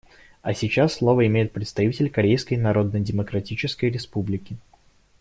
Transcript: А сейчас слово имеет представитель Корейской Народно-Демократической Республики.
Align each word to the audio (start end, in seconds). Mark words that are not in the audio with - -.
А 0.41 0.55
сейчас 0.55 0.93
слово 0.95 1.27
имеет 1.27 1.51
представитель 1.51 2.09
Корейской 2.09 2.55
Народно-Демократической 2.55 3.91
Республики. 3.91 4.57